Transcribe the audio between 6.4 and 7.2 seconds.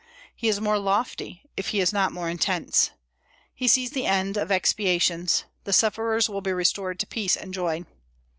be restored to